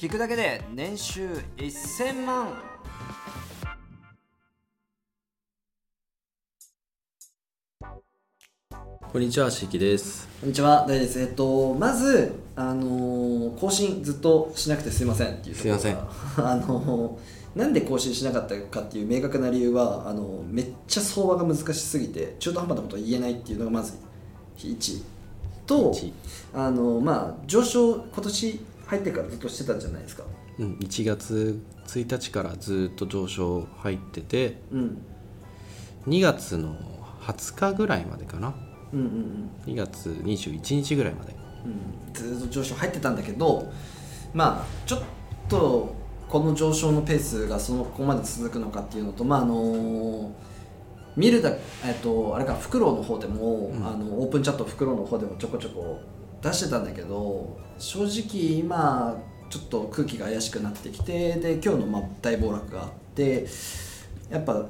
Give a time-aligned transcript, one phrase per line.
[0.00, 2.48] 聞くだけで年収1000万。
[9.12, 10.26] こんにちは、しきです。
[10.40, 11.20] こんにちは、大です。
[11.20, 15.80] えっと、まず、あのー更新ずっとしなくてすいませんっていうところが。
[15.80, 23.92] すい あのーなんで更新しなかったかっていう明確な理由は、あのめっちゃ相場が難しすぎて、中途半端なことを言えないっていうのがまず
[24.56, 25.02] 1
[25.66, 26.12] と一、
[26.54, 30.24] あのまあ、上昇、今年入ってからずっとしてたんじゃないですか？
[30.58, 35.02] うん、1月1日からずっと上昇入ってて、うん。
[36.08, 36.76] 2月の
[37.22, 38.54] 20日ぐらいまでかな。
[38.92, 39.06] うんうん
[39.66, 39.72] うん。
[39.72, 41.34] 2月21日ぐらいまで。
[41.62, 43.70] うん、ずっと上昇入ってたんだけど
[44.32, 45.02] まあちょっ
[45.46, 45.94] と
[46.26, 50.32] この上昇のペースがそのここまで続くのかっていうのとまああの
[51.16, 51.50] 見るだ
[51.84, 56.00] えっとあれかフクロウの方でも、うんあのオープンチャットフクロウの方でもちょこちょこ
[56.42, 63.46] 出してたんだけど正直今ちょっと空気が怪しくなってきてで今日のまあ大暴落があって
[64.30, 64.66] やっぱ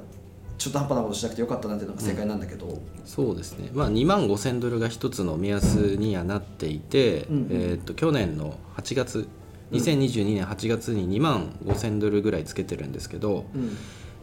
[0.57, 7.47] 中途半端なことしなくてよかったなっていうのが正解なんだけど、そうですね、まあ、2万5000ドルが一つの目安にはなっていて、うんうん。
[7.49, 9.27] えー、と去年の8月
[9.71, 13.75] 2022年8月に2万5000ドルぐらいつけてるんですけど、うん。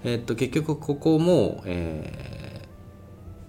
[0.04, 2.57] えー、と結局ここも、えー、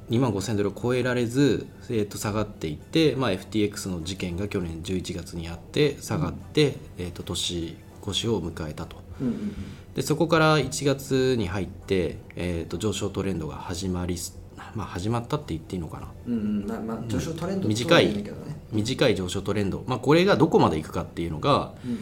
[0.10, 8.98] 2万5000ドルを超えられず、えー、と下がっていって、まあ、FTX の事件が去年11月にあって下がって、えー、と年越しを迎えたと。
[9.22, 9.54] うんうん
[9.96, 14.38] でそこから1月に入って、えー、と上昇トレンドが始まりす、
[14.76, 16.08] まあ、始まったって言っていいのかな。
[16.28, 16.66] うんうん。
[16.66, 18.24] まあまあ上昇トレンド短い。
[18.72, 22.00] 短い上昇トレンド、まあ、これがどこまでいくかっていうのが、うんうん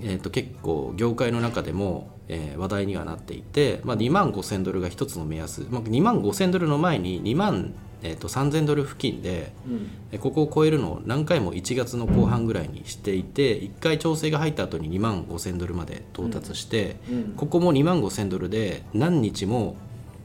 [0.00, 9.90] えー、と結構業界の中でも、えー話題にはなっていて、まあ、2万5000ドルが一つの目安、まあ、2万5000ドルの前に2万、えー、と3000ドル付近で、うん。
[10.12, 17.34] えーここを超えるのを何回も1月の後半ぐらいにしていて1回調整が入った後に2万5000ドルまで到達して、うん。
[17.36, 19.76] ここも2万5000ドルで何日も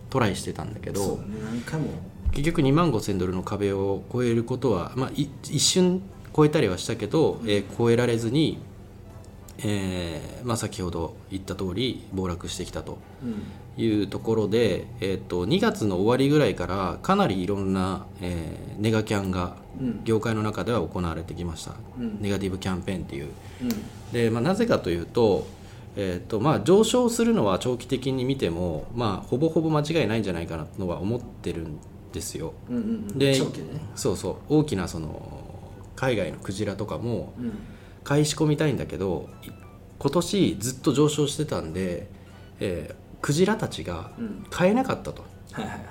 [0.10, 1.24] トライしてたんだけどね。
[2.32, 6.02] 結局2万5000ドルの壁を超えることは、まあ、い一瞬
[6.36, 8.60] 超えたりはしたけど、えー超えられずに、
[9.64, 13.44] えーまあ、先ほど言った通り暴落してきたとうん。
[13.78, 20.02] いうところで、えー、と2月の終わりぐらいからかなりいろんな、えーネガキャンがうん。
[20.04, 22.22] 業界の中では行われてきました、うん。
[22.22, 23.30] ネガティブキャンペーンっていう。
[23.62, 23.70] うん。
[24.12, 25.48] で、まあ、なぜかというと,、
[25.96, 31.78] えーとまあ、上昇するのは長期的に見ても、まあ、ほぼほぼ間違いないんじゃないかなとは思ってるん
[32.14, 32.54] ですよ。
[32.70, 33.18] うんうん。
[33.18, 33.82] で長期でね。
[33.96, 34.36] そうそう。
[34.50, 35.40] 大きなその
[35.96, 37.54] 海外のクジラとかもうん
[38.04, 39.50] 買い仕込みたいんだけどい
[40.00, 42.08] 今年ずっと上昇してたんで、
[42.60, 44.46] えークジラたちがうん。
[44.50, 45.24] 買えなかったと。
[45.52, 45.86] はいはいはいは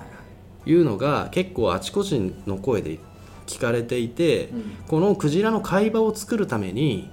[0.65, 0.69] い。
[0.69, 2.99] いうのが結構あちこちの声で
[3.47, 4.63] 聞かれていて、うん。
[4.87, 7.09] このクジラの買い場を作るために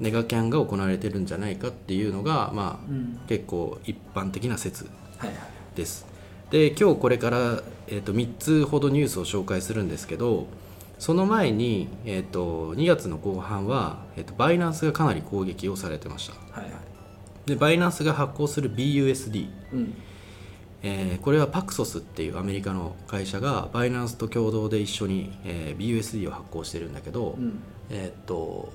[0.00, 3.20] ネガキャンが行われてるんじゃないかっていうのが、まあうん。
[3.26, 4.84] 結構一般的な説
[5.18, 5.36] はいはい
[5.76, 6.06] です。
[6.50, 10.46] で今日これから、えー、と3つほどニュースを紹介するんですけど
[10.98, 16.34] その前に、えー、と2月の後半は、えー、とバイナンスがかなり攻撃をされてました。
[16.58, 16.72] はいはい。
[17.46, 19.94] でバイナンスが発行する BUSD、うん。
[20.82, 27.62] えーこれはパクソスっていうアメリカの会社がバイナンスと共同で一緒に、えー BUSD を発行してるんだけど、うん。
[27.90, 28.72] えーっと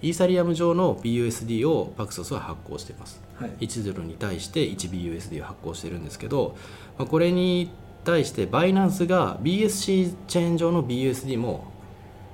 [0.00, 3.20] イーサリアム上の BUSD をパクソスは発行しています。
[3.34, 3.50] はい。
[3.66, 6.56] 1ドルに対して 1BUSD を発行してるんですけど、
[6.98, 7.70] まあ、これに
[8.08, 11.70] 対してバイナンスが BSC チェーン上の BUSD も、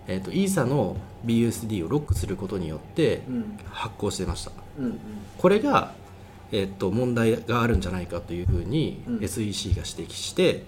[0.06, 0.96] えー、とイーサの
[1.26, 3.58] BUSD をロックすることによってうん。
[3.64, 4.52] 発行してました。
[4.78, 4.98] うんうん。
[5.36, 5.92] これが、
[6.52, 9.18] えー、と問題があるんじゃないかというふうにうん。
[9.18, 10.64] SEC が指摘して、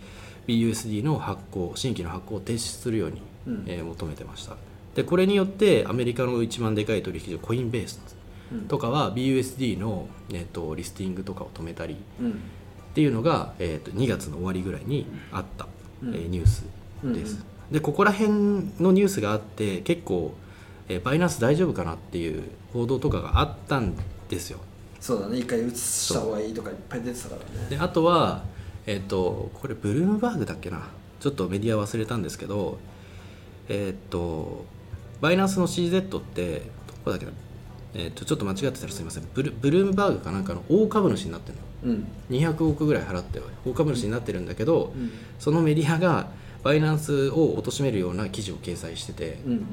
[0.49, 3.65] BUSD の発行新規の発行を停止するように、うん。
[3.69, 4.57] えー求めてました。
[4.97, 8.01] でこれによってアメリカの一番でかい取引所コインベース
[8.51, 8.61] うん。
[8.63, 12.41] とかは BUSD の、えー、とリスティングとかを止めたりっうん
[12.97, 15.69] ていうのが、えー、と2月の終わりぐらいにあった、
[16.03, 16.15] うん。
[16.15, 16.65] えーニュース
[17.05, 17.75] です、うん。
[17.75, 18.31] でここら辺
[18.81, 20.35] のニュースがあって結構、
[20.89, 23.95] えーバイナンス大丈夫かなっていう報道とかがあったん
[24.31, 24.61] ですよ。
[24.99, 25.39] そうだね。
[25.39, 27.69] 一回移した方がいいとかいっぱい出てたからね。
[27.69, 28.45] であとは、
[28.87, 30.89] えっとこれブルームバーグだっけな。
[31.21, 32.79] ちょっとメディア忘れたんですけど
[33.69, 34.65] えっと
[35.21, 37.33] バイナンスの CZ ってどこだっけな、
[37.95, 39.29] えっとちょっと間違ってたらすみません。
[39.35, 41.61] ブルブルームバーグかなんかの大株主になってるの。
[41.61, 41.67] うん
[42.31, 45.11] 200億ぐらい払って大株主になってるんだけど、うん。
[45.39, 46.29] そのメディアが
[46.63, 49.65] バイナンスを貶めるような記事を掲載しててうんうんうん。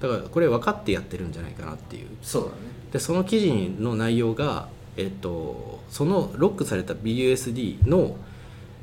[0.00, 2.08] だからこれ分かってやってるんじゃないかなっていう。
[2.22, 2.54] そうだね。
[2.92, 8.16] でその記事の内容が、えっと、そのロックされた BUSD の、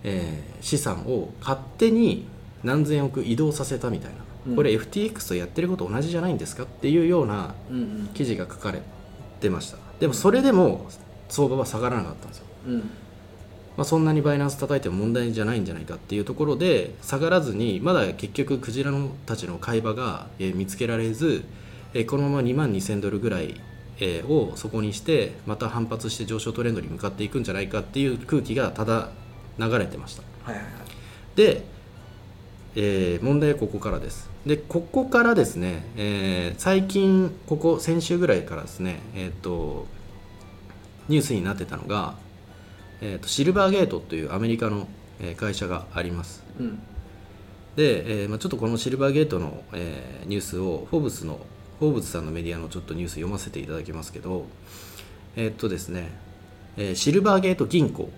[0.03, 2.25] えー資産を勝手に
[2.63, 4.17] 何千億移動させたみたいな、
[4.47, 4.55] うん。
[4.55, 7.53] これ FTX とやってること同じじゃないんですかっていうような
[8.15, 8.81] 記事が書かれっ
[9.39, 9.77] てました。
[9.99, 10.87] でもそれでも
[11.29, 12.89] 相場は下がらなかったんですよ、うん。
[13.77, 21.43] まあ、そんなにバイナンス叩いても問題じゃないんじゃないかっていうところで下がらずにまだ結局クジラのたちの買い場が、えー見つけられず、
[21.93, 23.59] えーこのまま2万2000ドルぐらい、
[23.99, 29.09] えーをそこにしてまた反発して上昇トレンドに向かっていくんじゃないかっていう空気がただ
[29.59, 30.23] 流れてました。
[30.43, 30.73] はいはいはい。
[31.35, 31.63] で、
[32.77, 34.29] えー問題はここからです。
[34.45, 39.85] でここからですね、えー最近ここ先週ぐらいからですねえっ、と
[41.09, 42.15] ニュースになってたのが、
[43.01, 44.87] えー、とシルバーゲートというアメリカの
[45.19, 46.43] えー会社があります。
[46.59, 46.79] うん。
[47.75, 51.39] で、えーまあ、ちょっとこのシルバーゲートの、えーニュースをフォーブスの
[51.79, 54.45] フォーブスさんのメディアのちょっとニュース読ませていただきますけど
[55.35, 56.09] えーっとですね、
[56.77, 58.09] えーシルバーゲート銀行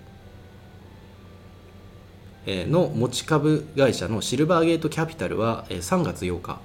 [2.46, 6.60] えーの持ち株会社のシルバーゲートキャピタルはえー3月8日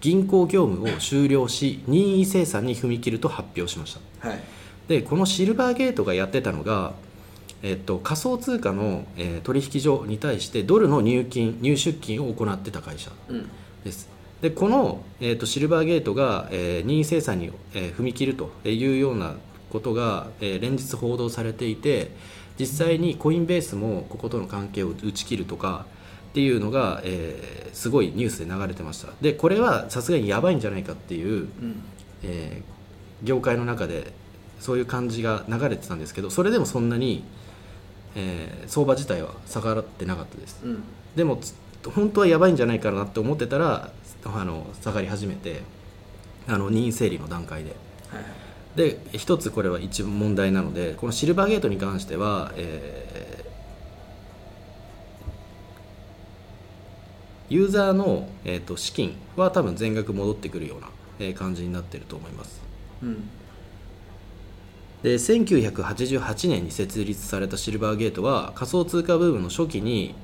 [0.00, 4.28] 銀行業務を終了し任意生産に踏み切ると発表しました。
[4.28, 4.40] はい。
[4.86, 6.92] でこのシルバーゲートがやってたのが、
[7.66, 13.48] えっと、仮想通貨の、えー取引所に対してドルの入金入出金を行ってた会社うん。
[13.84, 14.08] です。
[14.42, 19.34] でこの、えー、とシルバーゲートが、えー任意生産に、えー踏み切るというような
[19.70, 22.10] ことが、えー連日報道されていて
[22.60, 25.86] 実際にコインベースもこことの関係を打ち切るとか
[26.30, 29.08] っていうのが、えーすごいニュースで流れてました。
[29.22, 31.82] でこれはさすがにやばいんじゃないかっていう、うん。
[32.22, 32.74] えー
[33.26, 34.12] 業界の中で
[34.60, 37.24] そういう感じが流れてたんですけどそれでもそんなに、
[38.14, 40.60] えー相場自体は下がってなかったです。
[40.64, 40.82] うん。
[41.16, 41.54] でもつ
[41.94, 43.90] 本当はやばいんじゃないかなって思ってたら
[44.24, 45.62] あの下がり始めて
[46.48, 47.76] あの任意整理の段階で。
[48.10, 48.32] はいはい。
[48.76, 53.14] で一つこれは一番問題なのでこのシルバーゲートに関しては、えー
[57.50, 60.88] ユーザーの、えー、と資金は多分全額戻ってくるような、
[61.20, 62.60] えー感じになってると思います。
[63.02, 63.28] うん
[65.04, 70.14] で1988年に設立されたシルバーゲートは仮想通貨ブームの初期に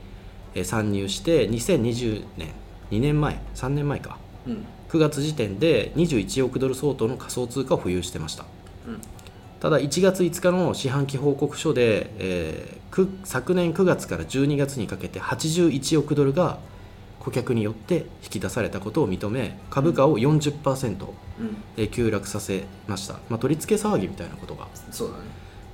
[0.55, 2.49] えー参入して2020年
[2.91, 4.17] 2年前3年前か。
[4.47, 4.65] うん。
[4.88, 8.47] 9月時点で21億ドル相当の仮想通貨を保有してました。
[8.88, 9.00] うん。
[9.61, 16.59] ただ1月5日の四半期報告書で、えーく昨年9月から12月にかけて81億ドルが
[17.20, 21.06] 顧客によって引き出されたことを認め株価を40%
[21.40, 21.56] うん。
[21.76, 24.67] えー急落させました、まあ、取り付け騒ぎみたいなことが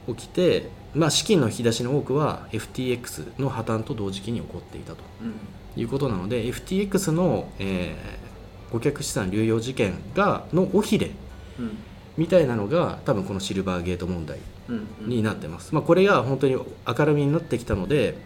[0.08, 5.34] 起きて、まあ、資金の引き出しの多くは FTX の破綻と同時期に起こっていたとうん。
[5.81, 8.26] いうことなので FTX の、えー
[8.72, 11.12] 顧客資産流用事件がの尾ひれ
[11.58, 11.78] うん。
[12.16, 14.38] みたいなのが多分このシルバーゲート問題
[15.02, 18.19] になってます、まあ、これが本当に明るみになってきたので、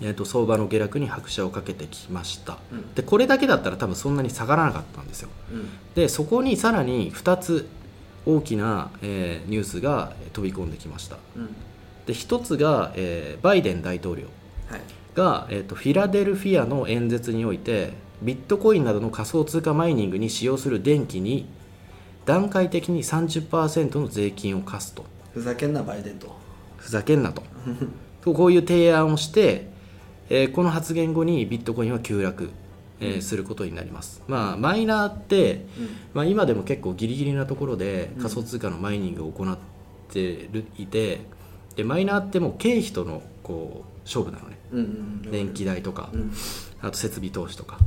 [0.00, 2.58] えー、と相場の下落に拍車をかけてきました。
[2.72, 2.94] うん。
[2.94, 5.28] でこれだけだったら多分そんなに下がらなかったんですよ。
[5.52, 5.68] うん。
[5.94, 7.68] でそこにさらに2つ
[8.24, 11.16] 大きな、えーニュースが飛び込んできました。
[11.36, 11.46] うん。
[12.06, 14.24] で1つが、えーバイデン大統領
[14.68, 14.80] はい。
[15.14, 21.46] が、えー、とフィラデルフィアの演説においてビットコインなどの仮想通貨マイニングに使用する電気に
[22.26, 25.04] 段階的に30%の税金を課すと。
[25.32, 26.36] ふざけんなバイデンと。
[26.76, 27.42] ふざけんなと。
[28.22, 29.70] とこういう提案をして、
[30.28, 32.50] えーこの発言後にビットコインは急落、
[33.00, 35.66] えーすることになります、まあ、マイナーって、
[36.14, 39.58] まあ、今でも結構ギリギリなところで仮想通貨のマイニングを行っ
[40.12, 41.20] てるいて
[41.76, 44.56] でマイナーってもう経費とのこう勝負なのね。
[45.30, 46.32] 電気代とかうん。
[46.80, 47.78] あと設備投資とか。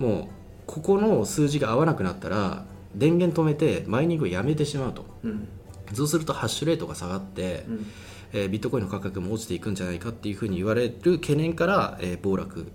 [0.00, 0.06] うん。
[0.06, 0.28] もう
[0.66, 2.64] ここの数字が合わなくなったら
[2.94, 5.04] 電源止めてマイニングをやめてしまうと。
[5.24, 5.48] うん。
[5.92, 7.86] そうするとハッシュレートが下がって、うん
[8.34, 12.66] えービットコインの価格も落ちていくんじゃないかっていうふうに言われる懸念から、えー暴落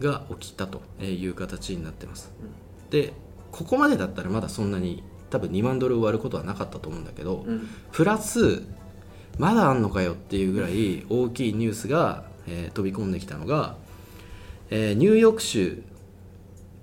[0.00, 2.32] が起きたという形になってます、
[2.90, 3.12] で
[3.52, 7.68] ここまでだったらまだそんなに多分2万ドル割ることはなかったと思うんだけど、うん。
[7.92, 8.62] プラス
[9.38, 13.76] まだあんのかよっていうぐらい大きいニュースが、えー飛び込んできたのが、
[14.70, 15.82] えーニューヨーク州、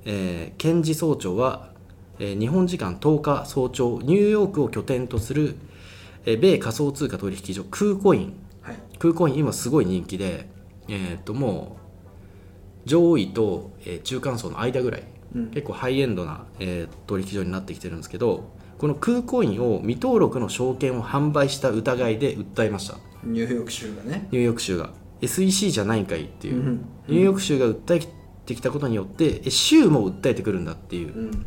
[0.06, 1.72] えー検事総長は、
[2.20, 5.56] えー日本時間10日早朝ニューヨークを拠点とする、
[6.26, 8.34] えー米仮想通貨取引所クーコイン。
[8.62, 8.76] はい。
[9.00, 10.50] クーコイン今すごい人気で、
[10.88, 11.78] えー、とも
[12.86, 15.04] う上位と、えー中間層の間ぐらい、
[15.36, 15.52] うん。
[15.52, 22.98] 結構ハイエンドな、えー取引所になってきてるんですけどこのクーコインを未登録の証券を販売した疑いで訴えました。
[23.24, 24.28] ニューヨーク州がね。
[24.32, 24.90] ニューヨーク州が。
[25.22, 26.86] SEC じゃないんかいっていう、うん。
[27.08, 28.00] ニューヨーク州が訴え
[28.46, 31.16] てきたことによってえ州も訴えてくるんだっていう。
[31.16, 31.46] うん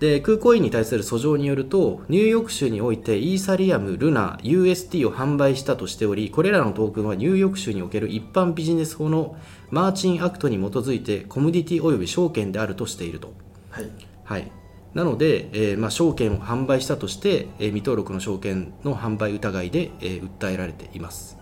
[0.00, 9.36] で空港員に対する訴状によるとニューヨーク州においてイーサリアム、ルナ、UST を販売したとしておりこれらのトークンはニューヨーク州における一般ビジネス法の
[9.70, 13.32] Martin Act に基づいてコモディティ及び証券であるとしていると、
[13.70, 13.90] はい。
[14.24, 14.52] はい。
[14.94, 21.36] なので、えーまあ、証券を販売したとして、えー未登録の証券の販売疑いで、えー訴えられています、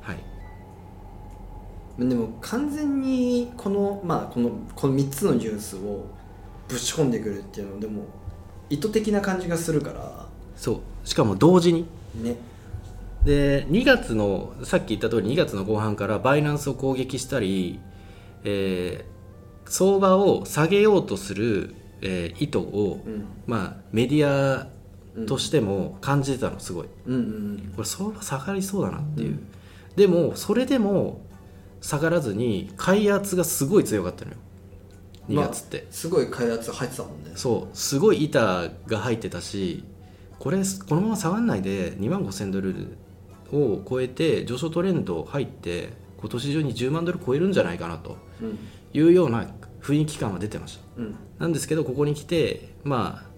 [0.00, 0.18] はい、
[1.98, 6.06] でも完全にこの,、まあ、このこの3つのニュースを
[6.68, 8.06] ぶち込んでくるっていうのでも
[8.70, 10.26] 意図的な感じがするから。
[10.56, 11.08] そう。
[11.08, 11.86] しかも同時に。
[12.14, 12.36] ね。
[13.24, 17.80] で2月のさっき言った通り2月の後半からバイナンスを攻撃したり、
[18.44, 19.18] えー
[19.70, 23.26] 相場を下げようとする、えー意図を、うん。
[23.46, 24.66] まあ、メディア
[25.26, 26.88] としても感じてたのすごい。
[27.06, 29.38] うんうんこれ相場下がりそうだなっていう、
[29.96, 31.20] でもそれでも
[31.80, 34.36] 下がらずに買圧がすごい強かったのよ
[35.28, 37.32] 2月って、すごい開発入ってたもんね。
[37.34, 37.76] そう。
[37.76, 39.84] すごい板が入ってたし
[40.38, 40.58] これ
[40.88, 42.96] このまま下がらないで2万5000ドル
[43.52, 48.58] を超えて上昇トレンド入って今年中に10万ドル超えるんじゃないかなとうん。
[48.94, 49.46] いうような
[49.82, 50.82] 雰囲気感は出てました。
[50.96, 51.14] うん。
[51.38, 53.28] なんですけどここに来てまあ、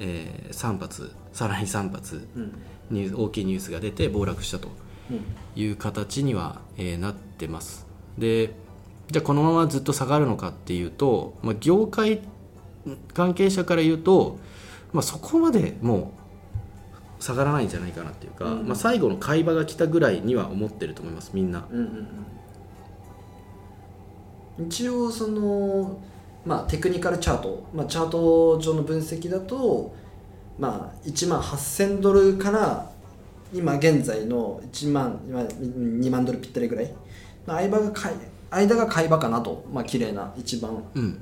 [0.00, 2.52] え3発さらに3発うん。
[2.90, 4.68] ニュー大きいニュースが出て暴落したと
[5.10, 5.20] うん。
[5.60, 7.86] いう形には、えーなってます。
[8.18, 8.54] で
[9.12, 12.22] じゃあこのままずっと下がるのかっていうと、まあ、業界
[13.12, 14.38] 関係者から言うと、
[14.94, 16.14] まあ、そこまでも
[17.20, 18.66] う下がらないんじゃないかなっていうか、うん。
[18.66, 21.66] まあ、最後の買い場が来たぐらいには思ってると思いますみんな。
[21.70, 21.84] うんうん
[24.58, 24.66] うん。
[24.66, 26.00] 一応その
[26.46, 29.94] まあテクニカルチャート、まあ、チャート上の分析だと
[30.58, 32.90] まあ1万8000ドルから
[33.52, 36.92] 今現在の1万まあ2万ドルぴったりぐらい
[37.46, 38.16] の間が買い
[38.52, 39.64] 間が買い場かなと。
[39.72, 40.82] まあ綺麗な一番。
[40.94, 41.18] うん。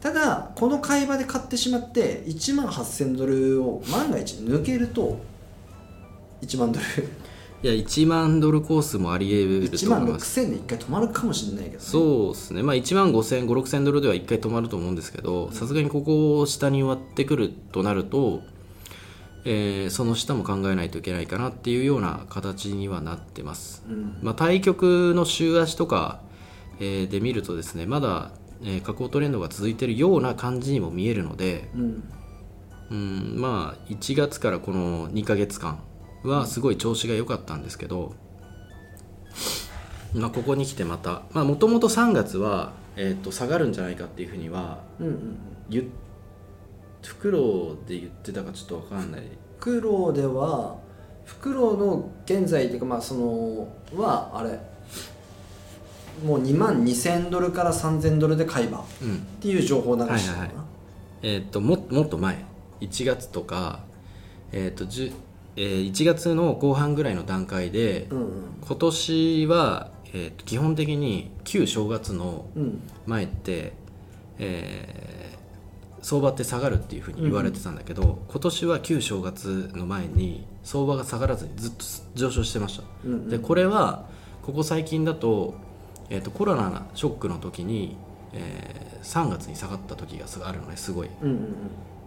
[0.00, 5.18] ただこの買い場で買ってしまって1万8000ドルを万が一抜けると
[6.42, 6.86] 1万ドル。
[7.62, 10.40] いや1万ドルコースもあり得る1万と思います。
[10.40, 18.40] 6000で1回止まるかもしれないけど、ね、そうですね、まあ、1万5000、5、6000ドルでは1回止まると思うんですけど、さすがにここを下に割ってくるとなると、
[19.44, 23.82] えーその下も考えないといけないかなっていうような形にはなってます。
[23.86, 24.16] うん。
[24.22, 26.20] まあ、対局の週足とか、
[26.80, 28.32] えーで見るとですね、まだ、
[28.62, 32.04] えー下降トレンドが続いているような感じにも見えるので、うん。
[32.90, 35.78] うん、まあ1月からこの2ヶ月間
[36.24, 38.14] はすごい調子が良かったんですけど、
[40.12, 45.92] まあ、ここに来てまたもともと3月は、えー、と下がるんじゃないかっていうふうにはうんうん
[47.02, 49.22] フクロウで言ってたかちょっと分かんない。
[49.22, 49.26] フ
[49.60, 50.78] クロウでは
[51.24, 54.58] フクロウの現在っていうかまあそのはあれ
[56.24, 59.18] もう2万2000ドルから3000ドルで買い場っうん。
[59.40, 60.50] ていう情報を流してたはいはいはい。
[61.22, 62.44] えー、とももっと前。
[62.80, 63.80] 1月とか、
[64.52, 65.12] えーとじゅ
[65.56, 68.28] えー1月の後半ぐらいの段階で、うん
[68.66, 72.62] 今年は、えーと基本的に旧正月のうん。
[72.62, 73.72] うん前って、
[74.38, 75.40] えー
[76.02, 83.28] 相場って下がるっていうふうに言われてたんだけど、今年は旧正月の前に相場が下がらずにずっと上昇してました、うんうん。
[83.28, 84.06] でこれは
[84.42, 85.52] ここ最近だと,、
[86.10, 87.96] えーとコロナのショックの時に、
[88.32, 91.08] えー3月に下がった時がすごいあるのねすごい。
[91.22, 91.54] うんうん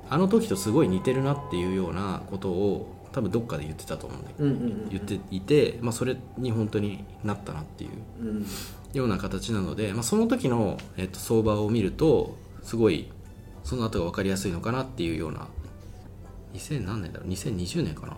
[0.10, 4.90] あの時とすごい似てるなっていうようなことを多分どっかで言ってたと思うんだけどうんうんうん。
[4.90, 7.92] 言っていて、まあ、それに本当になったなっていう。
[8.22, 8.46] うん。
[8.94, 13.12] ような形なので、まあ、その時の、えっと、相場を見るとすごい
[13.64, 15.48] その後が分かりやすいのかなっていうような。
[16.54, 18.18] 2000何年だろう？2020年かな？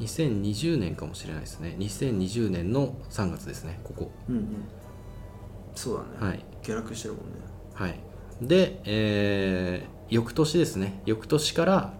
[0.00, 1.76] 2020年かもしれないですね。
[1.78, 4.10] 2020年の3月ですねここ。
[4.28, 4.46] うんうん。
[5.74, 6.44] そうだね、はい。
[6.62, 7.32] 下落してるもんね。
[7.74, 7.98] はい。
[8.40, 11.00] で、えー翌年ですね。
[11.06, 11.94] 翌年から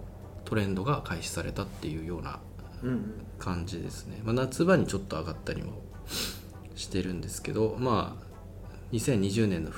[0.44, 2.40] トレンドが開始されたっていうような
[2.82, 3.26] うんうん。
[3.38, 5.72] 感じですね、まあ、夏場にちょっと上がったりも
[6.76, 8.24] してるんですけどまあ
[8.92, 9.72] 2020年の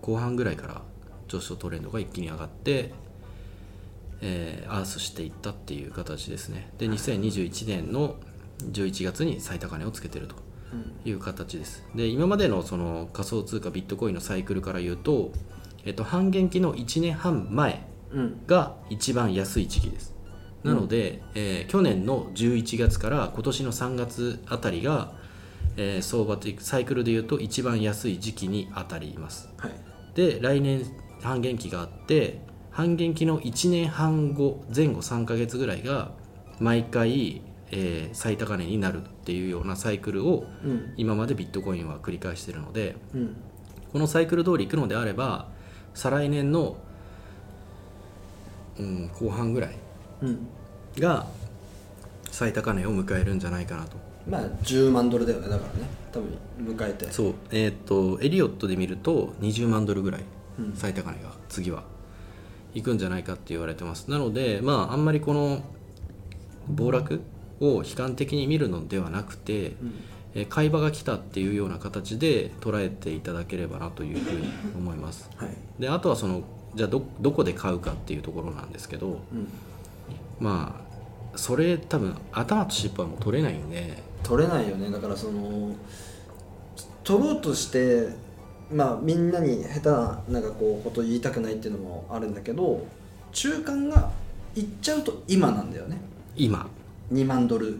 [0.00, 0.82] 後半ぐらいから
[1.28, 2.92] 上昇トレンドが一気に上がって、
[4.22, 6.72] えーアースしていったっていう形ですね。
[6.78, 8.16] で2021年の
[8.70, 10.36] 11月に最高値をつけてると
[11.04, 11.84] いう形です。
[11.94, 15.32] で今までのその仮想通貨ビットコインのサイクルから言うと、
[15.84, 18.40] えっと、半減期の1年半前うん。
[18.46, 20.14] が一番安い時期です。
[20.64, 25.12] なので、えー去年の11月から今年の3月あたりが、
[25.76, 29.48] えー相場というサイクルでいうと一番安い時期に当たります。
[29.56, 29.70] はい。
[30.14, 30.84] で来年
[31.22, 36.12] 半減期があって半減期の1年半後前後3ヶ月ぐらいが
[36.58, 40.92] 毎回、えー最高値になるっていうようなサイクルをうん。
[40.96, 43.36] 今までビットコインは繰り返しているのでうん。
[43.92, 45.48] このサイクル通りいくのであれば
[45.94, 46.76] 再来年の、
[48.78, 49.76] うん、後半ぐらい
[50.22, 50.46] うん。
[50.98, 51.26] が
[52.30, 53.96] 最高値を迎えるんじゃないかなと。
[54.28, 55.88] まあ10万ドルだよねだからね。
[56.12, 57.10] 多分迎えて。
[57.10, 57.34] そう。
[57.50, 60.24] えーっとエリオットで見ると20万ドルぐらい
[60.58, 60.72] うん。
[60.74, 61.84] 最高値が次は
[62.74, 64.10] いくんじゃないかって言われてます。
[64.10, 65.62] なのでまああんまりこの
[66.68, 67.20] 暴落
[67.60, 69.52] を悲観的に見るのではなくて、
[70.34, 75.28] えー買い場が来たっていうような形で捉えていただければなというふうに思います。
[75.36, 75.48] はい。
[75.80, 76.42] であとはその
[76.76, 79.48] じゃあどどこで買うかっていうところなんですけど、うん。
[80.38, 84.00] まあそれ多分頭と尻尾はもう取れないんで。
[84.22, 84.88] 取れないよね。
[84.90, 85.74] だからその
[87.02, 88.10] 取ろうとして
[88.72, 92.86] まあみんなに下手ななんかこうこと言いたくないっていうのもあるんだけど
[93.32, 94.10] 中間が
[94.54, 95.96] いっちゃうと今なんだよね。
[96.36, 96.66] 今。
[97.12, 97.76] 2万ドル。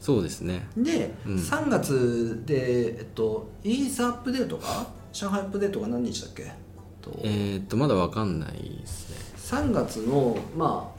[0.00, 0.66] そうですね。
[0.76, 1.34] で、うん。
[1.36, 6.44] 3月で、えっと、イーサアップデートが上海アップデートが何日だっけ？
[7.02, 7.10] と。
[7.24, 9.16] えーっとまだわかんないですね。
[9.66, 10.95] 3月の、まあ、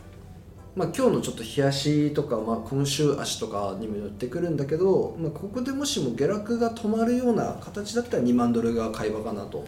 [0.77, 9.65] まあ今日のちょっと冷やしとか、まあ、今週足とかにもよってくるんだけど、まあ、ここでもしも下落が止まるような形だったら2万ドルが買い場かなと。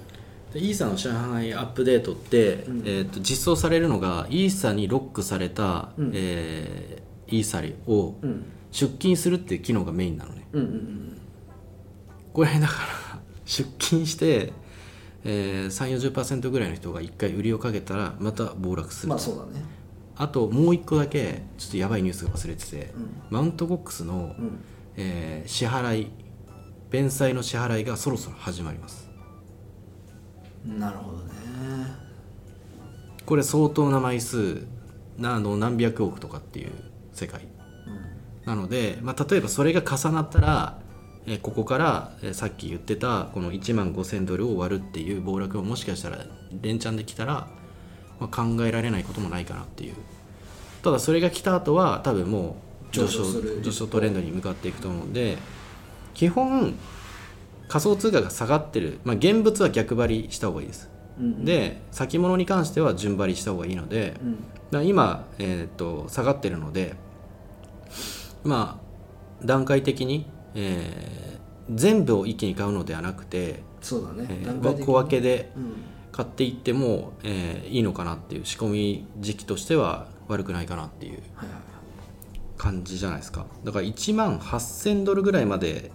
[0.53, 2.79] でイーサの上海アップデートって、うん。
[2.85, 6.11] えーっと実装されるのがイーサにロックされた、うん。
[6.13, 8.45] えーイーサリをうん。
[8.71, 10.47] 出金するっていう機能がメインなのね。
[10.53, 11.21] うんうん
[12.33, 12.73] これだか
[13.13, 14.53] ら 出金して、
[15.23, 19.65] えー、3 4 0ぐらいの人が1回売りをかけたらまた暴落する、まあそうだね
[20.19, 23.21] あともう1個だけちょっとやばいニュースが忘れてて、うん。
[23.29, 24.59] マウントボックスの、うん。
[24.97, 26.11] えー支払い
[26.91, 29.09] 弁済の支払いがそろそろ始まります。
[30.65, 31.33] なるほどね。
[33.25, 34.65] これ相当な枚数
[35.17, 36.71] なあの何百億とかっていう
[37.13, 37.47] 世界。
[38.45, 40.79] なので、まあ、例えばそれが重なったら、
[41.27, 46.25] えーここから、えーさっき言ってたこの1万5000ドルを割るっていう暴落をもしかしたら
[46.61, 47.47] 連チャンできたら、
[48.19, 49.95] まあ、考えられないこともないかなっていう。
[50.81, 52.57] ただそれが来た後は多分も
[52.91, 53.23] う上昇
[53.61, 55.37] 上昇トレンドに向かっていくと思うんで
[56.13, 56.73] 基本
[57.67, 60.89] 仮想通貨が下がってる、まあ、現物は逆張りした方がいいです。
[61.19, 64.15] うんで先物に関しては順張りした方がいいので、
[64.71, 64.87] うん。
[64.87, 66.95] 今、えー、と下がってるので
[68.43, 71.39] まあ段階的に、えー
[71.71, 75.73] 全部を一気に買うのではなくて、そうだね、えー段階的に小分けでうん
[76.19, 81.19] 買っていっても、えーいいのかなっていう仕込み時期としては悪くないかなっていう
[82.57, 83.45] 感じじゃないですか。
[83.63, 85.91] だから1万8000ドルぐらいまで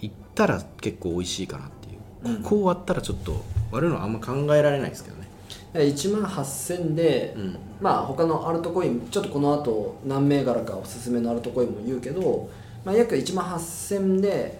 [0.00, 2.42] いったら結構美味しいかなっていう、うん。
[2.42, 5.28] ここを割ったらちょっと割るのはあんま考えられないですけどね。
[5.74, 7.58] 1万8000で、うん。
[7.82, 12.48] まあ他のアルトコインちょっとこの後何銘柄かおすすめのアルトコインも言うけど、
[12.82, 14.58] まあ、約1万8000で、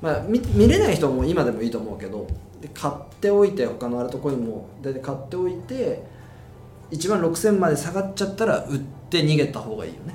[0.00, 2.26] まあ、見見れない人も今でもいいと思うけど
[2.62, 6.04] で買っておいて他のアルトコインも大体買っておいて
[6.92, 8.78] 1万6000まで下がっちゃったら売っ
[9.10, 10.14] て逃げた方がいいよね、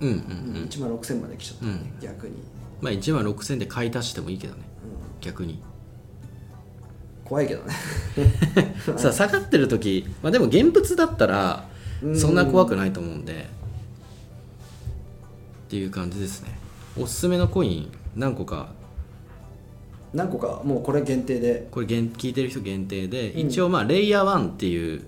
[0.00, 0.18] うんうんう
[0.56, 2.00] うんん1万6000まで来ちゃったらね、うん。
[2.00, 2.34] 逆に、
[2.80, 4.62] まあ1万6000で買い足してもいいけどね。
[4.62, 5.62] うん、逆に。
[7.24, 7.74] 怖いけどね。
[8.98, 11.68] さあ下がってる時、まあ、でも現物だったら
[12.02, 12.18] うん。
[12.18, 13.48] そんな怖くないと思うんで。
[15.66, 16.58] っていう感じですね。
[17.00, 18.70] おすすめのコイン何個か
[20.14, 21.68] 何個かもうこれ限定で。
[21.70, 23.40] これ限聞いてる人限定で、うん。
[23.40, 25.02] 一応まあレイヤー1っていう、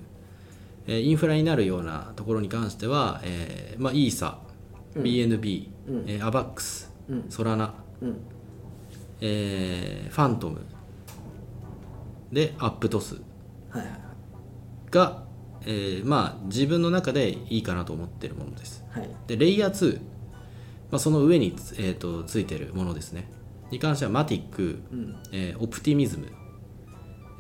[0.87, 4.39] えーインフラになるようなところに関しては、えーまあ、イーサ、
[4.95, 5.03] うん。
[5.03, 6.05] BNB、うん。
[6.07, 7.27] えーアバックス、うん。
[7.29, 8.17] ソラナ、うん。
[9.21, 10.61] えーファントム
[12.33, 13.21] でアップトス
[14.91, 15.25] が、
[15.67, 18.85] えーまあ自分の中でいいかなと思ってるものです。
[18.91, 19.09] はい。
[19.27, 20.01] でレイヤー2、
[20.91, 23.29] まあ、その上につ,、えー、とついてるものですね
[23.71, 25.17] に関してはマティック、うん。
[25.33, 26.29] えーオプティミズム、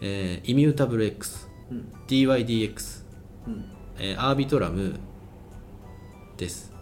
[0.00, 3.04] えーイミュータブル X、うん DYDX、
[3.46, 3.64] うん。
[3.98, 4.98] えーアービトラム
[6.36, 6.72] です。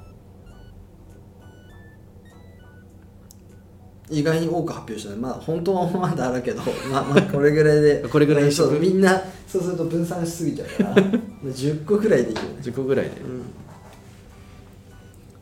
[4.10, 5.16] 意外に多く発表したね。
[5.16, 6.60] まあ本当はまだあるけど
[6.92, 8.06] まあまあこれぐらいで。
[8.08, 10.90] これぐらいにそうみんなそうすると分散しすぎちゃうから。
[10.90, 11.00] まあ
[11.46, 12.48] 10個ぐらいでいいよね。
[12.62, 13.12] 10個ぐらいで。
[13.20, 13.42] うん。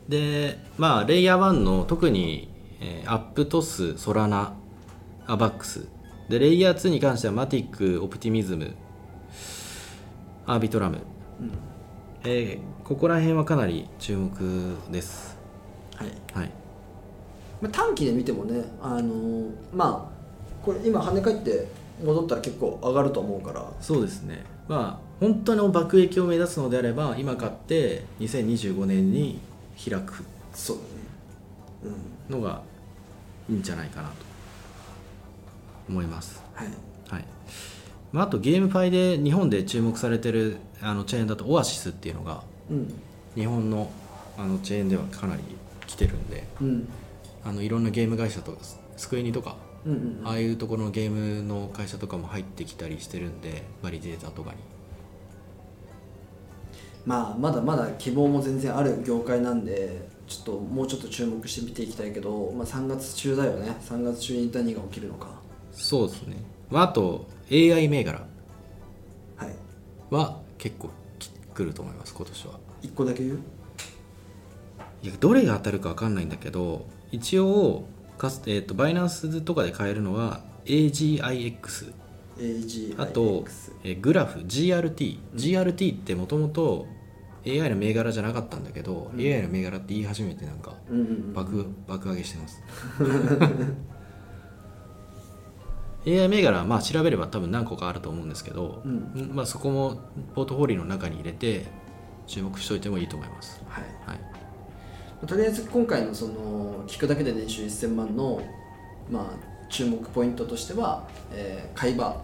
[0.07, 2.49] でまあレイヤー1の特に、
[2.81, 4.53] えーアップトスソラナ
[5.27, 5.87] アバックス
[6.29, 8.75] でレイヤー2に関してはマティックオプティミズム
[10.45, 10.97] アービトラム、
[11.39, 11.51] うん。
[12.23, 15.37] えーここら辺はかなり注目です。
[15.95, 16.11] はい。
[16.33, 16.51] はい。
[17.61, 21.67] まあ、短期で見てもねあのーまあこれ今跳ね返って
[22.03, 23.65] 戻ったら結構上がると思うから。
[23.79, 24.43] そうですね。
[24.67, 29.39] まあ本当の爆撃を目指すのであれば今買って2025年に
[29.77, 30.25] 開く。
[30.53, 30.89] そうだね。
[32.29, 32.41] うん。
[32.41, 32.61] のが
[33.51, 34.15] いいんじゃないかなと
[35.89, 36.41] 思います。
[36.53, 36.67] はい。
[37.09, 37.25] はい、
[38.13, 42.93] まあ、あとゲームファイで日本で注目されてるあのチェーンだとオアシスっていうのがうん。
[43.35, 43.91] 日本の
[44.37, 45.41] あのチェーンではかなり
[45.85, 46.87] 来てるんでうん。
[47.43, 48.59] あのいろんなゲーム会社とか
[48.95, 50.21] スクエニとかうんうん。
[50.23, 54.57] ああいうところのゲームの会社とかも入ってきたりしてるんでバリデータとかに。
[57.05, 63.75] まあまだまだ希望も全然ある業界なんでちょっともうちょっと注目して見ていきたいけど、まあ、3月中だよね。
[63.81, 65.27] 3月中に何が起きるのか。
[65.73, 66.37] そうですね、
[66.69, 68.25] まあ、あと AI 銘柄。
[69.35, 69.55] はい。
[70.09, 70.89] は結構
[71.19, 72.59] き来ると思います今年は。
[72.83, 73.39] 1個だけ言う？
[75.03, 77.83] いやどれが当たるか分かんないんだけど一応
[78.17, 81.93] かつ、えー、とバイナンスとかで買えるのは AGIX
[82.37, 83.43] AGIX あと、
[83.83, 86.87] えーグラフ GRT、GRT ってもともと
[87.45, 91.33] AI の銘柄じゃなかったんだけど、AI の銘柄って言い始めてなんかうんうんうん。
[91.33, 92.61] 爆爆上げしてます。
[96.05, 99.31] AI 銘柄はまあ調べれば多分何個かあると思うんですけど、うん。
[99.33, 100.01] まあ、そこも
[100.35, 101.65] ポートフォリオの中に入れて
[102.27, 103.83] 注目しておいてもいいと思います、はい。
[104.05, 108.41] はい、とりあえず今回のその聞くだけで年収1000万の、
[109.09, 112.21] まあ、注目ポイントとしては、えー、買い場。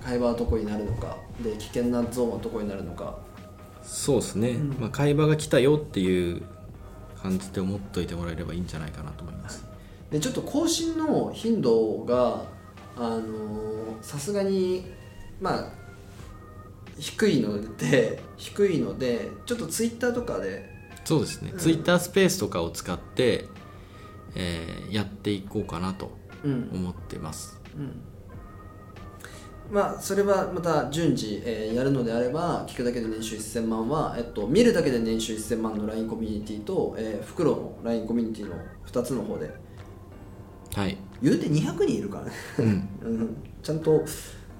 [0.00, 1.16] 買い場はどこになるのか。
[1.42, 3.18] で危険なゾーンはどこになるのか
[3.82, 4.76] そうですね、うん。
[4.80, 6.42] まあ、買い場が来たよっていう
[7.22, 9.64] 感じで思っといてもらえればいいんじゃないかなと思います。
[10.10, 12.44] でちょっと更新の頻度が
[12.96, 14.84] あのーさすがに
[15.40, 15.72] まあ
[16.98, 20.68] 低いので 低いのでちょっとツイッターとかで
[21.04, 23.46] そうですね、ツイッタースペースとかを使って、
[24.34, 26.10] えーやっていこうかなと
[26.44, 26.70] うん。
[26.72, 27.60] 思ってます
[29.70, 38.56] まあそれはまた順次、えーやるのであれば聞くだけで年収1000万は、えっと、見るだけで年収1000万の LINE コミュニティと、えー、フクロウの LINE コミュニティの
[38.86, 39.50] 2つの方で。
[40.74, 44.04] はい、言うて200人いるからね、うん、 うん、ちゃんと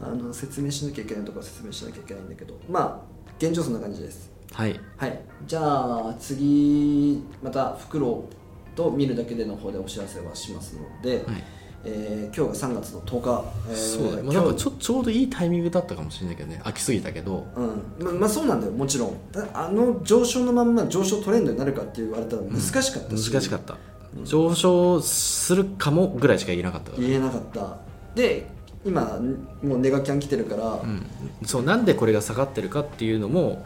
[0.00, 2.54] あの説明しなきゃいけないとか説明しなきゃいけないんだけど。
[2.68, 4.30] まあ現状そんな感じです。
[4.52, 4.80] はい。
[4.96, 5.20] はい。
[5.46, 11.44] じゃあ次またフクロウと見るだけでの方でお知らせはしますので、はい
[11.84, 16.60] えー今日が3月の10日、えーそうだね、まあ、なんかちょちょうどいいタイミングだったかもしれないけどね。
[16.64, 17.46] 飽きすぎたけど。
[17.56, 18.04] うん。
[18.04, 19.16] ままあそうなんだよもちろん。
[19.32, 23.76] だあの上昇のまんま上昇トレンドになるかって言われたら難しかった難し、しかった、
[24.24, 27.78] 上昇するかもぐらいしか言えなかった言えなかった。
[28.14, 28.46] で
[28.84, 29.20] 今
[29.62, 31.06] もうネガキャン来てるから、うん、
[31.44, 33.64] そうなんでこれが下がってるかっていうのも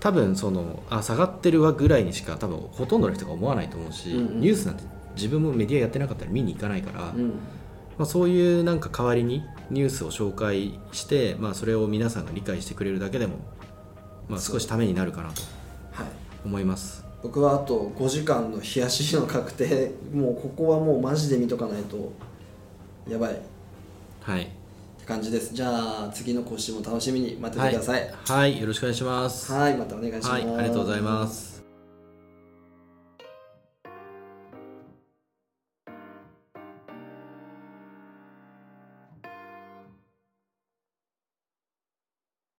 [0.00, 4.40] 多分そのあ下がってるわぐらいにしか多分ほとんどの人が思わないと思うし、うんうん。
[4.40, 4.82] ニュースなんて
[5.16, 7.30] 自分もメディアやってなかったら見に行かないから、うん。
[7.98, 13.36] まあ、そういうなんか代わりにニュースを紹介して、まあ、それを皆さんが理解してくれるだけでも、
[14.28, 15.42] まあ、少しためになるかなと
[15.92, 16.06] はい。
[16.44, 17.04] 思います。
[17.22, 22.12] 僕はあと5時間の冷やしの確定もうここはもうマジで見とかないと
[23.10, 23.34] やばい。
[23.34, 23.36] っ
[24.20, 24.44] はい。
[24.98, 25.54] て感じです。
[25.54, 25.68] じゃ
[26.04, 28.00] あ次の更新も楽しみに待っててください。
[28.02, 29.52] はい、はい、よろしくお願いします。
[29.52, 29.76] はい。
[29.76, 30.28] またお願いします。
[30.30, 30.42] はい。
[30.42, 31.55] ありがとうございます